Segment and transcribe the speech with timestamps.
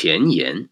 [0.00, 0.68] 前言：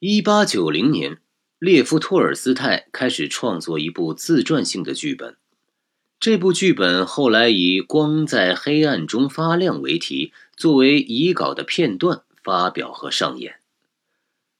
[0.00, 1.18] 一八九零年，
[1.60, 5.36] 列夫·托尔斯泰开始创作一部自传性的剧本。
[6.18, 13.60] 这部剧本后来以“光在黑暗中发亮”为题，作为遗稿的片段发表和上演。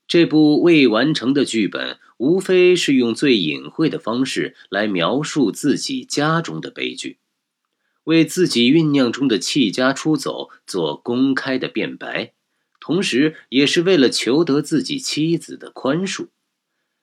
[0.07, 7.19] 这部未完成的剧本，无非是用最隐晦的方式来描述自己家中的悲剧，
[8.05, 12.35] 为自己酝酿中的弃家出走做公开的辩白，
[12.89, 16.29] 同时也是为了求得自己妻子的宽恕。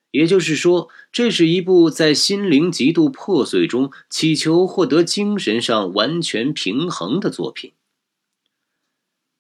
[0.09, 7.73] 也就是说，这是一部在心灵极度破碎中祈求获得精神上完全平衡的作品。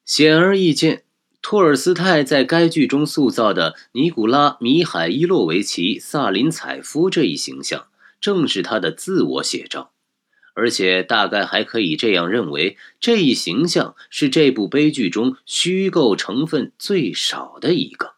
[0.05, 1.05] 显而易见，
[1.41, 7.87] 托尔斯泰在该剧中塑造的尼古拉·米海伊洛维奇·萨林采夫这一形象，
[8.21, 9.93] 正是他的自我写照，
[10.55, 18.15] 而且大概还可以这样认为，这一形象是这部悲剧中虚构成分最少的一个。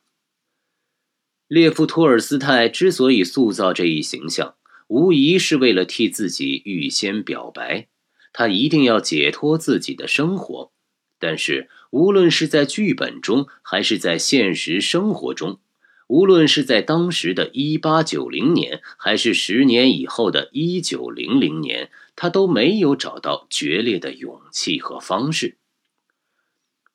[1.47, 4.55] 列夫·托尔斯泰之所以塑造这一形象，
[4.87, 7.87] 无疑是为了替自己预先表白，
[8.31, 10.71] 他一定要解脱自己的生活。
[11.19, 15.59] 但是，无论是在剧本中，还是在现实生活中，
[16.07, 25.57] 无论是在当时的一八九零年，还是十年以后的一九零零年，他都没有找到决裂的勇气和方式。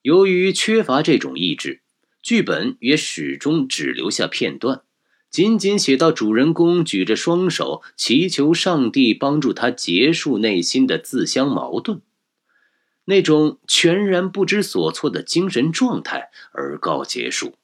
[0.03, 1.81] 由于缺乏这种意志。
[2.23, 4.83] 剧本也始终只留下片段，
[5.29, 12.01] 仅仅写到主人公举着双手祈求上帝帮助他结束内心的自相矛盾，
[13.07, 17.57] 那种全然不知所措的精神状态而告结束。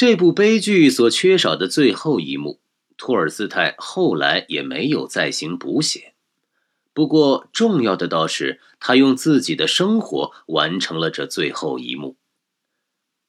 [0.00, 2.58] 这部悲剧所缺少的最后一幕，
[2.96, 6.14] 托尔斯泰后来也没有再行补写。
[6.94, 12.16] 不过，重要的倒是他用自己的生活完成了这最后一幕。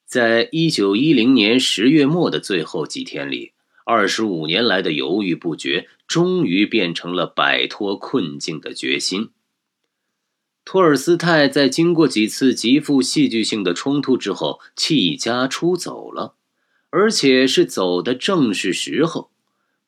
[0.06, 3.52] 在一九一零年十月末的最后几天里，
[3.84, 9.28] 二十五年来的犹豫不决，终于变成了摆脱困境的决心。
[10.64, 16.36] 托尔斯泰在经过几次极富戏剧性的冲突之后，弃家出走了，
[16.92, 19.30] 而且是走的正是时候。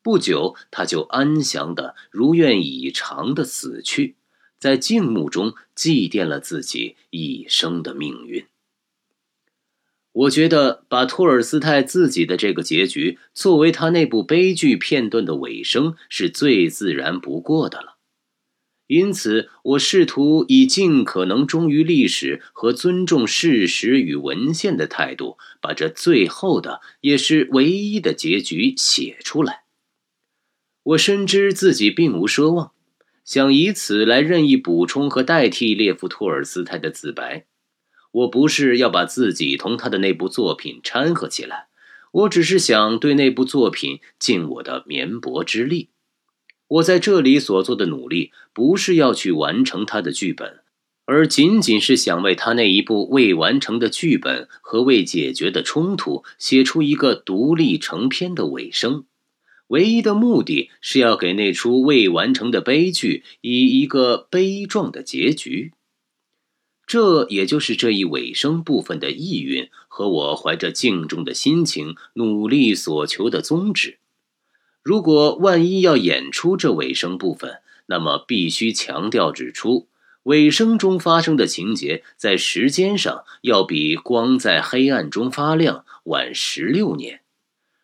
[0.03, 4.17] 不久，他就安详的、如愿以偿的死去，
[4.59, 8.47] 在静穆中祭奠了自己一生的命运。
[10.13, 17.94] 我觉得把托尔斯泰自己的这个结局作为他那部悲剧片段的尾声是最自然不过的了，
[18.87, 29.65] 因此我试图以尽可能忠于历史和尊重事实与文献的态度，把这最后的也是唯一的结局写出来。
[30.83, 32.73] 我深知自己并无奢望，
[33.25, 37.47] 想以此来任意补充和代替列夫·托尔斯泰的自白。
[38.13, 41.69] 我不是要把自己同他的那部作品掺和起来，
[42.13, 45.89] 我只是想对那部作品尽我的绵薄之力。
[46.75, 50.61] 我在这里所做的努力，不是要去完成他的剧本，
[51.05, 59.05] 而仅仅是想为他那一部未完成的剧本和未解决的冲突写出一个独立成篇的尾声。
[59.69, 65.73] 唯一的目的是要给那出未完成的悲剧以一个悲壮的结局。
[66.87, 73.99] 这也就是这一尾声部分的意蕴和我怀着敬重的心情努力所求的宗旨。
[74.85, 79.89] 如果万一要演出这尾声部分，那么必须强调指出，
[80.25, 87.23] 尾声中发生的情节在时间上要比《光在黑暗中发亮》晚十六年，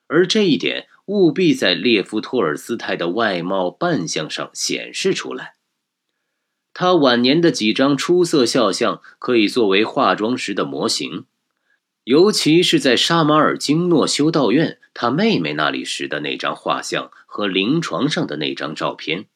[0.09, 5.55] 而这一点务必在列夫·托尔斯泰的外貌扮相上显示出来。
[6.75, 11.25] 他晚年的几张出色肖像可以作为化妆时的模型，
[12.05, 19.27] 尤其是在沙马尔京诺修道院他妹妹那里时的那张画像和临床上的那张照片。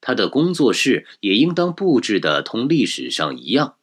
[0.00, 3.76] 他的工作室也应当布置的同历史上一样，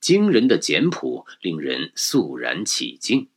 [0.00, 3.28] 惊人的简朴，令人肃然起敬。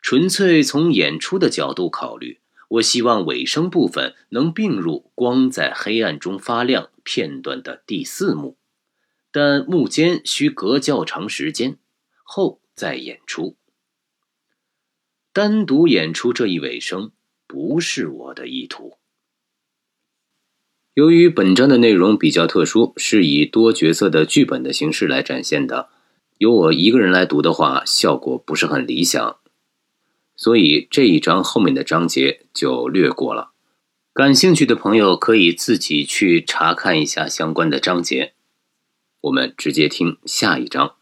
[0.00, 2.38] 纯粹从演出的角度考虑。
[2.72, 8.56] 我希望尾声部分能并入“光在黑暗中发亮”片段的第四幕，
[9.30, 11.76] 但幕间需隔较长时间
[12.22, 13.56] 后再演出。
[15.32, 17.12] 单独演出这一尾声
[17.46, 18.98] 不是我的意图。
[20.94, 25.88] 由于本章的内容比较特殊，是以多角色的剧本的形式来展现的，
[26.36, 29.38] 由我一个人来读的话，效果不是很理想。
[30.36, 33.52] 所以这一章后面的章节就略过了，
[34.12, 38.34] 感兴趣的朋友可以自己去查看一下相关的章节。
[39.22, 40.96] 我们直接听下一章。